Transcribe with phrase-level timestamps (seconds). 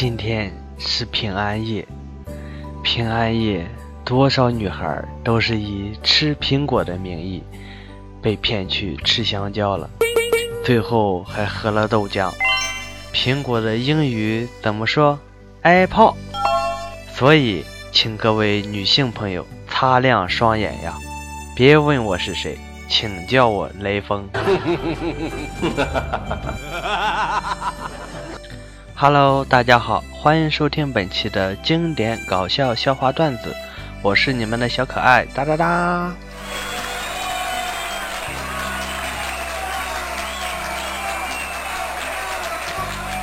[0.00, 1.84] 今天是平安夜，
[2.84, 3.66] 平安夜，
[4.04, 7.42] 多少女孩都是以吃苹果的名义
[8.22, 9.90] 被骗去吃香蕉了，
[10.64, 12.30] 最后还喝了豆浆。
[13.12, 15.18] 苹果的英语怎么说
[15.62, 16.14] ？Apple。
[17.12, 20.96] 所以，请各位女性朋友擦亮双眼呀，
[21.56, 22.56] 别问我是谁，
[22.88, 24.28] 请叫我雷锋。
[29.00, 33.54] Hello，大家好，欢迎收听本期的经典搞笑笑话段子，
[34.02, 36.12] 我是你们的小可爱哒哒哒。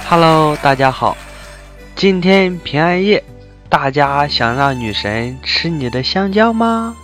[0.07, 1.17] Hello，大家好，
[1.93, 3.21] 今天平安夜，
[3.67, 6.95] 大家想让女神吃你的香蕉吗？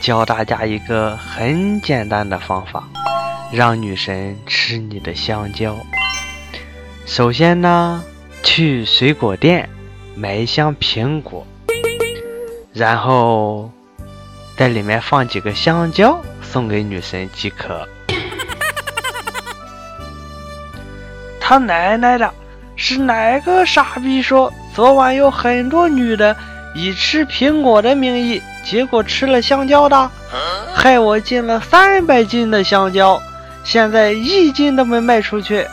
[0.00, 2.82] 教大家一个很简单的方法，
[3.52, 5.76] 让女神吃你的香蕉。
[7.10, 8.04] 首先呢，
[8.44, 9.68] 去水果店
[10.14, 11.44] 买一箱苹果，
[12.72, 13.68] 然后
[14.56, 17.84] 在里面放几个香蕉，送给女神即可。
[21.40, 22.32] 他奶奶的，
[22.76, 26.36] 是哪个傻逼说昨晚有很多女的
[26.76, 30.08] 以吃苹果的名义，结果吃了香蕉的，
[30.72, 33.20] 害我进了三百斤的香蕉，
[33.64, 35.66] 现在一斤都没卖出去。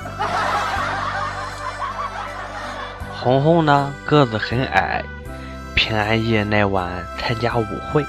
[3.27, 5.03] 红红呢，个子很矮，
[5.75, 8.01] 平安夜那晚参加舞会，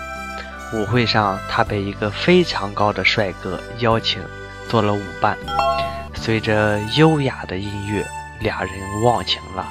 [0.72, 4.22] 舞会上他被一个非常高的帅哥邀请
[4.69, 5.36] 做了舞伴。
[6.14, 8.06] 随着优雅的音乐，
[8.38, 8.70] 俩人
[9.02, 9.66] 忘情了。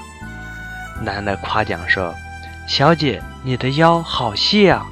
[1.01, 2.13] 男的夸奖说
[2.67, 4.85] ：“小姐，你的腰好细啊。”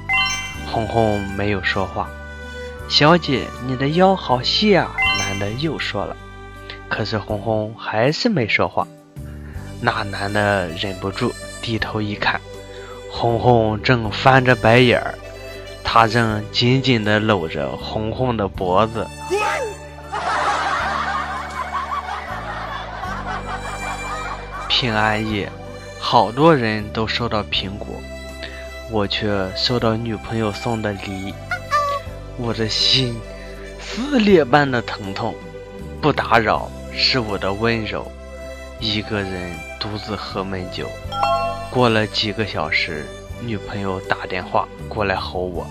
[0.72, 2.08] 红红没有说话。
[2.88, 6.16] “小姐，你的腰好细啊。”男的又说了。
[6.88, 8.88] 可是红红还是没说话。
[9.80, 12.40] 那男的忍不住低头一看，
[13.10, 15.14] 红红正翻着白眼儿，
[15.84, 19.06] 他正紧紧地搂着红红的脖子。
[24.68, 25.50] 平安夜，
[25.98, 27.88] 好多人都收到苹果，
[28.90, 31.32] 我却收到女朋友送的梨，
[32.36, 33.18] 我的心
[33.80, 35.34] 撕裂般的疼痛。
[36.02, 38.06] 不打扰是我的温柔，
[38.80, 40.86] 一个人独自喝闷酒。
[41.70, 43.06] 过了几个小时，
[43.40, 45.66] 女朋友打电话过来吼我：“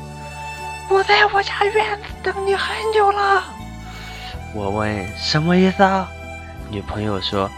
[0.90, 3.44] 我在我家院子等你很久了。”
[4.54, 6.08] 我问什么意思啊？
[6.70, 7.50] 女朋友说。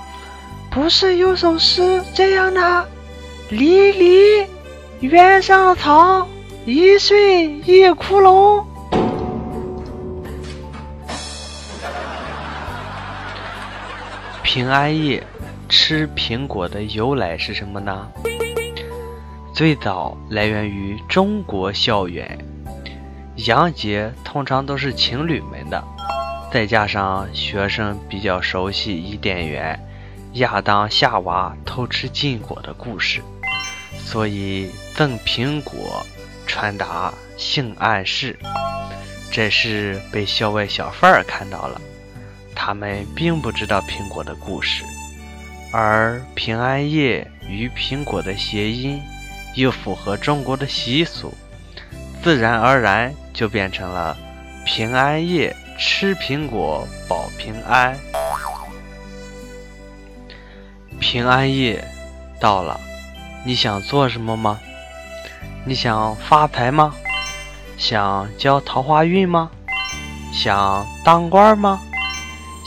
[0.69, 2.87] 不是有首诗这样的
[3.49, 4.45] ：“离离
[4.99, 6.27] 原上草，
[6.65, 8.63] 一岁一窟窿。”
[14.57, 15.21] 平安夜
[15.69, 18.11] 吃苹果的由来是什么呢？
[19.53, 22.35] 最早来源于中国校园，
[23.35, 25.83] 洋节通常都是情侣们的，
[26.51, 29.79] 再加上学生比较熟悉伊甸园。
[30.33, 33.21] 亚当夏娃偷吃禁果的故事，
[33.99, 36.03] 所以赠苹果
[36.47, 38.35] 传达性暗示。
[39.29, 41.79] 这是被校外小贩儿看到了，
[42.59, 44.83] 他们并不知道苹果的故事，
[45.71, 48.99] 而平安夜与苹果的谐音
[49.53, 51.33] 又符合中国的习俗，
[52.23, 54.17] 自然而然就变成了
[54.65, 57.95] 平安夜吃苹果保平安。
[60.99, 61.87] 平安夜
[62.41, 62.79] 到了，
[63.45, 64.59] 你想做什么吗？
[65.63, 66.93] 你想发财吗？
[67.77, 69.51] 想交桃花运吗？
[70.33, 71.79] 想当官吗？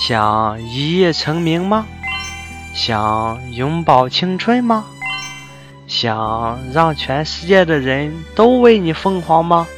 [0.00, 1.86] 想一夜成名吗？
[2.72, 4.86] 想永葆青春吗？
[5.86, 9.68] 想让全世界的人都为你疯狂吗？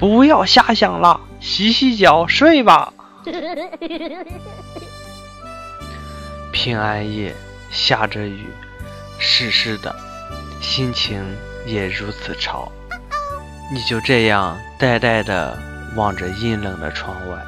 [0.00, 2.92] 不要瞎想了，洗洗脚睡吧。
[6.52, 7.32] 平安夜
[7.70, 8.44] 下着雨，
[9.20, 9.94] 湿湿的，
[10.60, 11.22] 心情
[11.64, 12.72] 也如此潮。
[13.72, 15.56] 你就这样呆呆的
[15.94, 17.38] 望着阴冷的窗外，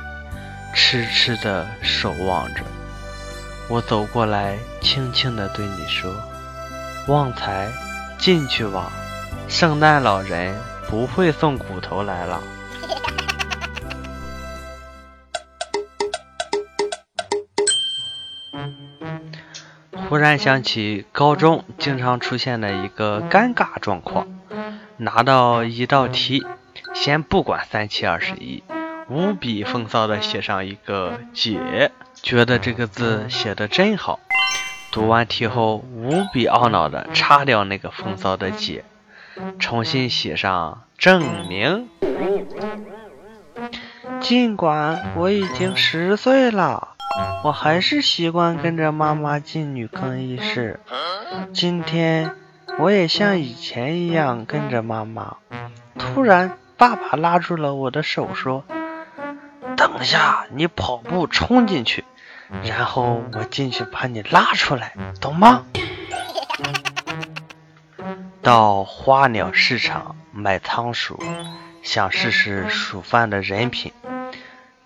[0.80, 2.62] 痴痴地守望着。
[3.68, 6.14] 我走过来，轻轻地对你说
[7.08, 7.68] ：“旺财，
[8.16, 8.92] 进去吧，
[9.48, 10.54] 圣诞老人
[10.88, 12.40] 不会送骨头来了。
[20.08, 24.28] ”忽然想起高中经常出现的一个尴尬状况：
[24.96, 26.46] 拿到一道题，
[26.94, 28.62] 先不管三七二十一，
[29.08, 31.90] 无比风骚的写上一个“解”，
[32.22, 34.20] 觉得这个字写的真好。
[34.92, 38.84] 读完题后，无比懊恼的擦掉那个风骚的姐，
[39.58, 41.88] 重新写上证明。
[44.20, 46.88] 尽管我已经十岁了，
[47.44, 50.80] 我还是习惯跟着妈妈进女更衣室。
[51.52, 52.32] 今天
[52.78, 55.36] 我也像以前一样跟着妈妈。
[55.98, 58.64] 突然，爸爸拉住了我的手，说
[59.94, 62.04] ：“等下，你跑步冲进去，
[62.62, 65.64] 然后我进去把你拉出来，懂吗？”
[68.42, 71.22] 到花鸟市场买仓鼠，
[71.82, 73.92] 想试试鼠贩的人品。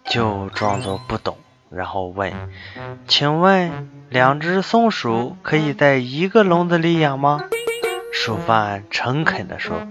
[0.05, 1.39] 就装作不懂，
[1.71, 2.33] 然后问
[3.07, 7.41] ：“请问两只松鼠可以在一个笼子里养吗？”
[8.13, 9.87] 鼠贩诚恳地说：“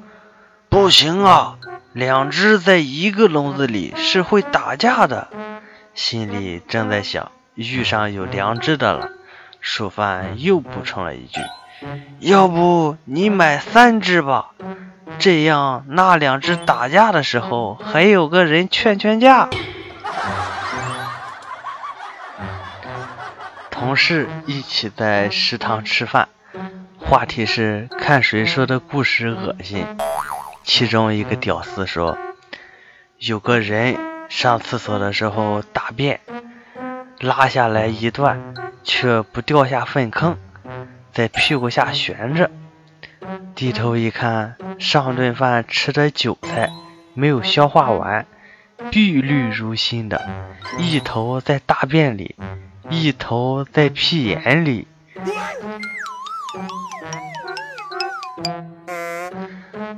[0.70, 1.58] 不行啊，
[1.94, 5.28] 两只在一个笼子里是会打架的。”
[5.94, 9.10] 心里正在想遇上有良知的了，
[9.60, 11.42] 鼠贩又补充了一句
[12.20, 14.52] ：“要不你买三只吧，
[15.20, 19.50] 这样那两只打架的时候还有个人劝劝架。”
[23.70, 26.30] 同事一起在食堂吃饭，
[27.00, 29.86] 话题是看谁说的故事恶心。
[30.64, 32.18] 其中一个屌丝说，
[33.18, 33.98] 有个人
[34.30, 36.20] 上厕所的时候大便，
[37.20, 38.54] 拉下来一段，
[38.84, 40.38] 却不掉下粪坑，
[41.12, 42.50] 在屁股下悬着。
[43.56, 46.72] 低头一看，上顿饭吃的韭菜
[47.14, 48.26] 没有消化完，
[48.90, 50.22] 碧绿如新的，
[50.80, 52.36] 一头在大便里。
[52.90, 54.88] 一头在屁眼里。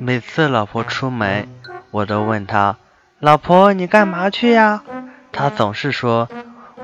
[0.03, 1.47] 每次老婆出门，
[1.89, 2.75] 我都问她
[3.19, 4.83] ：“老婆，你干嘛去呀？”
[5.31, 6.27] 她总是说：“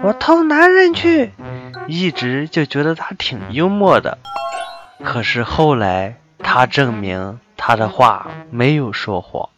[0.02, 1.34] 我偷男人去。”
[1.86, 4.20] 一直就觉得她挺幽默的。
[5.04, 9.50] 可是后来，她证明她的话没有说谎。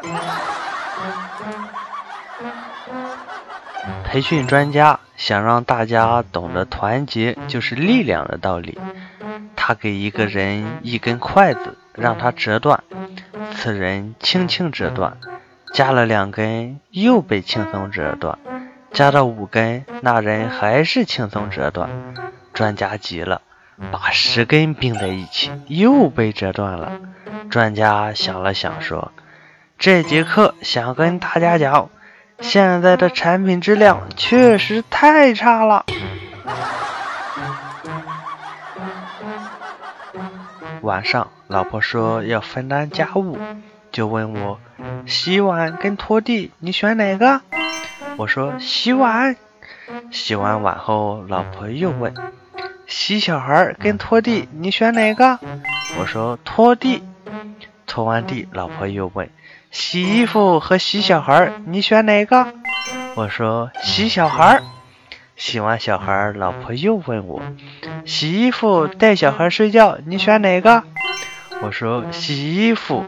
[4.03, 8.79] 培训专家想让大家懂得团结就是力量的道理。
[9.55, 12.83] 他给一个人一根筷子，让他折断，
[13.53, 15.18] 此人轻轻折断；
[15.74, 18.38] 加了两根，又被轻松折断；
[18.92, 21.89] 加到五根，那人还是轻松折断。
[22.53, 23.42] 专家急了，
[23.92, 26.94] 把十根并在一起，又被折断了。
[27.50, 29.12] 专家想了想说
[29.77, 31.89] ：“这节课想跟大家讲。”
[32.42, 35.86] 现在的产品质量确实太差了。
[40.81, 43.38] 晚上，老婆说要分担家务，
[43.92, 44.60] 就问我
[45.06, 47.42] 洗碗跟拖地，你选哪个？
[48.18, 49.36] 我说洗碗。
[50.10, 52.13] 洗完碗后，老婆又问
[52.88, 55.39] 洗小孩跟拖地，你选哪个？
[56.00, 57.04] 我说拖地。
[57.86, 59.30] 拖完地，老婆又问。
[59.69, 62.48] 洗衣服和洗小孩，你选哪个？
[63.16, 64.62] 我说洗小孩。
[65.36, 67.42] 洗完小孩，老婆又问我，
[68.06, 70.83] 洗衣服带小孩睡觉，你选哪个？
[71.62, 73.06] 我说洗衣服。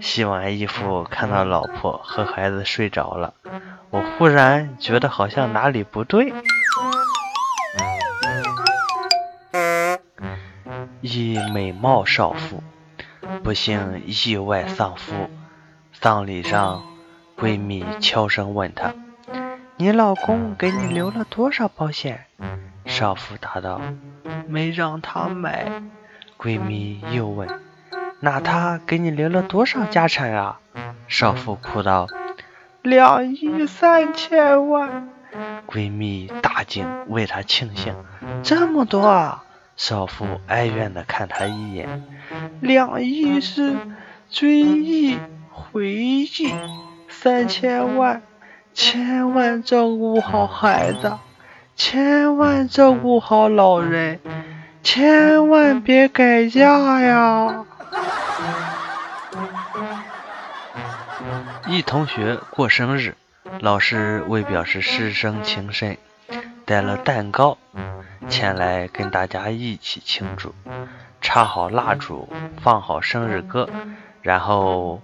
[0.00, 3.34] 洗完衣服，看到老婆和孩子睡着了，
[3.90, 6.32] 我忽然觉得好像哪里不对。
[11.00, 12.62] 一美貌少妇，
[13.44, 15.30] 不幸意外丧夫。
[16.00, 16.82] 葬礼上，
[17.36, 18.92] 闺蜜悄声问她
[19.76, 22.26] ：“你老公给你留了多少保险？”
[22.86, 23.80] 少妇答道
[24.52, 25.82] ：“没让他买。”
[26.38, 27.48] 闺蜜又问
[28.20, 30.60] ：“那他给你留了多少家产啊？”
[31.08, 32.06] 少妇哭道
[32.82, 35.08] ：“两亿三千万。”
[35.66, 37.94] 闺蜜大惊，为她庆幸
[38.44, 39.44] ：“这么多啊！”
[39.76, 42.04] 少妇哀怨地看她一眼
[42.60, 43.74] ：“两亿是
[44.28, 45.18] 追忆。”
[45.54, 46.26] 回忆
[47.08, 48.22] 三千万，
[48.74, 51.12] 千万照顾好孩子，
[51.76, 54.18] 千万照顾好老人，
[54.82, 57.64] 千万别改嫁呀！
[61.68, 63.16] 一同学过生日，
[63.60, 65.96] 老师为表示师生情深，
[66.64, 67.58] 带了蛋糕
[68.28, 70.54] 前来跟大家一起庆祝，
[71.20, 72.28] 插好蜡烛，
[72.62, 73.68] 放好生日歌，
[74.22, 75.00] 然后。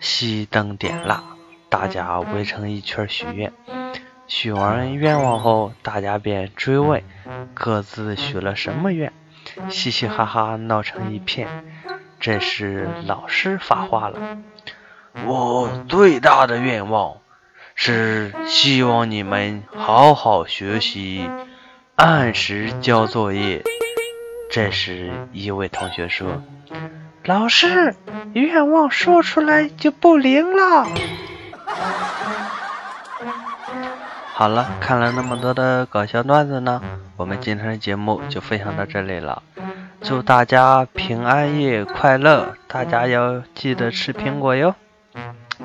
[0.00, 1.22] 熄灯点蜡，
[1.68, 3.52] 大家围成一圈许愿。
[4.26, 7.02] 许完愿望后，大家便追问
[7.54, 9.12] 各自许了什么愿，
[9.68, 11.48] 嘻嘻哈哈闹成一片。
[12.18, 14.38] 这时老师发话了
[15.26, 17.16] ：“我最大的愿望
[17.74, 21.28] 是希望你们好好学习，
[21.96, 23.62] 按时交作业。
[24.50, 26.42] 这时，一位同学说
[27.24, 27.94] ：“老师，
[28.34, 30.88] 愿望说出来就不灵了。”
[34.42, 36.82] 好了，看了那么多的搞笑段子呢，
[37.16, 39.40] 我们今天的节目就分享到这里了。
[40.00, 42.56] 祝大家平安夜快乐！
[42.66, 44.74] 大家要记得吃苹果哟。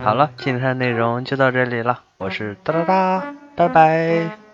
[0.03, 3.23] 好了，今天的内容就到这里了，我是哒哒哒，
[3.55, 4.46] 拜拜。